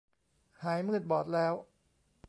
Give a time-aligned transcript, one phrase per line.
[0.63, 1.53] หายมืดบอดแล้ว